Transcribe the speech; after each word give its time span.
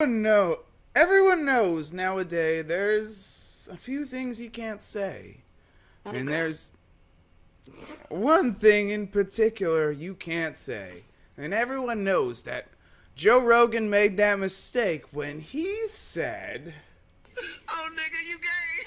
No, 0.00 0.60
everyone 0.94 1.44
knows 1.44 1.92
nowadays 1.92 2.64
there's 2.66 3.68
a 3.70 3.76
few 3.76 4.06
things 4.06 4.40
you 4.40 4.48
can't 4.48 4.82
say. 4.82 5.42
And 6.06 6.26
there's 6.26 6.72
one 8.08 8.54
thing 8.54 8.88
in 8.88 9.08
particular 9.08 9.90
you 9.90 10.14
can't 10.14 10.56
say. 10.56 11.02
And 11.36 11.52
everyone 11.52 12.02
knows 12.02 12.44
that 12.44 12.68
Joe 13.14 13.44
Rogan 13.44 13.90
made 13.90 14.16
that 14.16 14.38
mistake 14.38 15.04
when 15.12 15.40
he 15.40 15.86
said. 15.88 16.72
Oh, 17.68 17.88
nigga, 17.92 18.26
you 18.26 18.38
gay. 18.38 18.86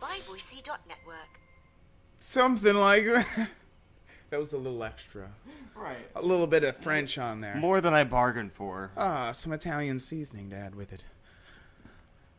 ByVoicey.network. 0.00 1.40
Something 2.20 2.76
like 2.76 3.06
that. 3.06 3.48
That 4.32 4.40
was 4.40 4.54
a 4.54 4.56
little 4.56 4.82
extra. 4.82 5.28
Right. 5.76 6.08
A 6.16 6.22
little 6.22 6.46
bit 6.46 6.64
of 6.64 6.78
French 6.78 7.18
on 7.18 7.42
there. 7.42 7.54
More 7.54 7.82
than 7.82 7.92
I 7.92 8.02
bargained 8.02 8.54
for. 8.54 8.90
Ah, 8.96 9.30
some 9.32 9.52
Italian 9.52 9.98
seasoning 9.98 10.48
to 10.48 10.56
add 10.56 10.74
with 10.74 10.90
it. 10.90 11.04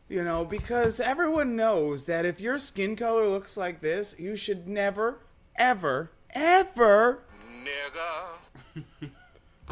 You 0.08 0.24
know, 0.24 0.44
because 0.44 0.98
everyone 0.98 1.54
knows 1.54 2.06
that 2.06 2.24
if 2.24 2.40
your 2.40 2.58
skin 2.58 2.96
color 2.96 3.28
looks 3.28 3.56
like 3.56 3.80
this, 3.80 4.16
you 4.18 4.34
should 4.34 4.66
never, 4.66 5.20
ever, 5.54 6.10
ever 6.30 7.22
nigga. 7.62 9.10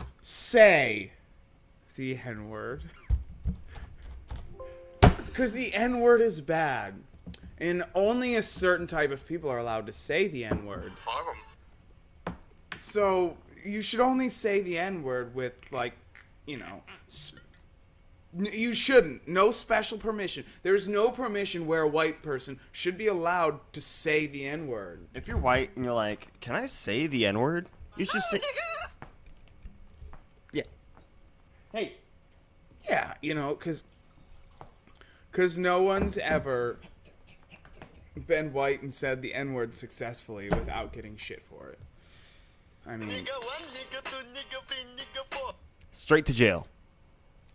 say 0.23 1.11
the 1.97 2.21
N 2.25 2.49
word. 2.49 2.85
Because 5.01 5.51
the 5.55 5.75
N 5.75 5.99
word 5.99 6.21
is 6.21 6.41
bad. 6.41 6.95
And 7.59 7.83
only 7.97 8.37
a 8.37 8.43
certain 8.43 8.87
type 8.87 9.11
of 9.11 9.27
people 9.27 9.51
are 9.51 9.59
allowed 9.59 9.87
to 9.87 9.93
say 9.93 10.29
the 10.29 10.45
N 10.45 10.67
word. 10.67 10.93
Fuck 11.05 11.27
'em. 11.29 11.52
So 12.77 13.37
you 13.65 13.81
should 13.83 14.01
only 14.01 14.29
say 14.29 14.61
the 14.61 14.79
N 14.79 15.03
word 15.03 15.35
with, 15.35 15.55
like, 15.71 15.95
you 16.47 16.57
know, 16.57 16.83
sp- 17.09 17.39
you 18.35 18.73
shouldn't. 18.73 19.29
No 19.29 19.51
special 19.51 19.99
permission. 19.99 20.45
There's 20.63 20.89
no 20.89 21.11
permission 21.11 21.67
where 21.67 21.83
a 21.83 21.89
white 21.89 22.23
person 22.23 22.59
should 22.73 22.97
be 22.97 23.07
allowed 23.07 23.61
to 23.75 23.81
say 23.81 24.27
the 24.27 24.47
N 24.47 24.67
word. 24.69 25.07
If 25.15 25.29
you're 25.29 25.37
white 25.37 25.71
and 25.77 25.85
you're 25.85 25.95
like, 25.95 26.41
can 26.41 26.55
I 26.55 26.67
say 26.67 27.07
the 27.07 27.27
N 27.27 27.39
word? 27.39 27.69
You 27.97 28.07
should 28.07 28.23
say. 28.23 28.41
Yeah. 30.53 30.63
Hey. 31.73 31.95
Yeah, 32.89 33.15
you 33.21 33.35
know, 33.35 33.55
because 33.55 33.83
cause 35.31 35.57
no 35.57 35.83
one's 35.83 36.19
ever 36.19 36.79
been 38.27 38.53
white 38.53 38.83
and 38.83 38.93
said 38.93 39.23
the 39.23 39.35
N 39.35 39.53
word 39.53 39.77
successfully 39.77 40.49
without 40.49 40.93
getting 40.93 41.17
shit 41.17 41.43
for 41.49 41.69
it. 41.69 41.79
I 42.87 42.97
mean, 42.97 43.09
Nigga 43.09 43.33
one, 43.33 43.63
nigga 43.75 44.03
two, 44.05 44.17
nigga 44.35 44.63
three, 44.67 44.85
nigga 44.97 45.25
four. 45.37 45.53
Straight 45.93 46.27
to 46.27 46.33
jail. 46.33 46.67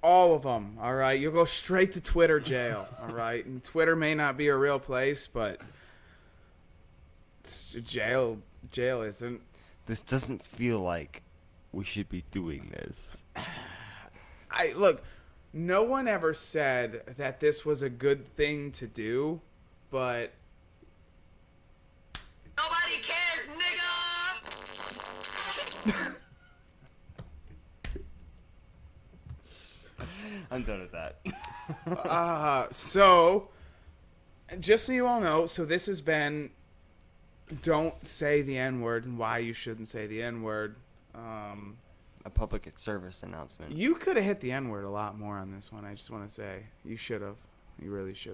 all 0.02 0.33
of 0.36 0.44
them, 0.44 0.78
all 0.81 0.94
right? 0.95 1.20
You'll 1.20 1.33
go 1.33 1.45
straight 1.45 1.92
to 1.94 2.02
Twitter 2.02 2.39
jail, 2.39 2.88
all 3.02 3.14
right? 3.14 3.45
And 3.45 3.64
Twitter 3.64 3.95
may 3.95 4.16
not 4.16 4.38
be 4.38 4.48
a 4.48 4.55
real 4.55 4.80
place, 4.80 5.28
but 5.28 5.59
jail 7.44 8.39
jail 8.72 9.02
isn't. 9.02 9.42
This 9.86 10.02
doesn't 10.02 10.44
feel 10.45 10.80
like 10.80 11.22
we 11.72 11.83
should 11.83 12.09
be 12.09 12.23
doing 12.31 12.70
this. 12.72 13.25
I 14.52 14.73
look, 14.75 15.03
no 15.53 15.83
one 15.83 16.08
ever 16.08 16.33
said 16.33 17.03
that 17.17 17.39
this 17.39 17.66
was 17.66 17.81
a 17.81 17.89
good 17.89 18.33
thing 18.36 18.72
to 18.73 18.88
do, 18.88 19.42
but 19.89 20.33
I'm 30.52 30.64
done 30.64 30.80
with 30.81 30.92
that. 30.92 31.17
uh 32.08 32.67
so 32.72 33.50
just 34.59 34.86
so 34.86 34.92
you 34.94 35.06
all 35.06 35.20
know, 35.20 35.45
so 35.45 35.66
this 35.66 35.86
has 35.88 36.02
been 36.02 36.52
don't 37.61 38.05
say 38.05 38.42
the 38.42 38.58
N 38.58 38.82
word 38.82 39.05
and 39.05 39.17
why 39.17 39.38
you 39.39 39.54
shouldn't 39.54 39.88
say 39.88 40.08
the 40.08 40.22
N 40.22 40.42
word. 40.42 40.76
Um 41.16 41.77
A 42.26 42.30
public 42.30 42.72
service 42.77 43.23
announcement. 43.23 43.72
you 43.72 43.95
could 43.95 44.16
have 44.16 44.26
hit 44.26 44.39
the 44.42 44.52
N 44.52 44.70
word 44.70 44.83
a 44.86 44.89
lot 44.89 45.17
more 45.17 45.38
on 45.38 45.52
this 45.52 45.72
one. 45.72 45.86
I 45.86 45.94
just 45.94 46.10
want 46.11 46.27
to 46.27 46.33
say 46.33 46.64
you 46.83 46.98
should 46.98 47.22
have. 47.22 47.36
You 47.82 47.92
really 47.92 48.14
should 48.14 48.22
have. 48.22 48.26